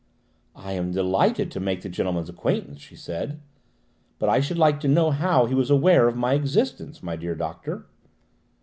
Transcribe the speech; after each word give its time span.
"I 0.55 0.71
am 0.71 0.91
delighted 0.91 1.51
to 1.51 1.59
make 1.59 1.83
the 1.83 1.87
gentleman's 1.87 2.27
acquaintance," 2.27 2.81
she 2.81 2.95
said, 2.95 3.39
"but 4.17 4.29
I 4.29 4.39
should 4.39 4.57
like 4.57 4.79
to 4.79 4.87
know 4.87 5.11
how 5.11 5.45
he 5.45 5.53
was 5.53 5.69
aware 5.69 6.07
of 6.07 6.15
my 6.17 6.33
existence, 6.33 7.03
my 7.03 7.15
dear 7.15 7.35
doctor." 7.35 7.85